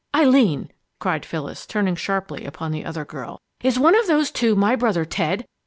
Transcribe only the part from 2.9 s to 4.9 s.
girl, "is one of those two my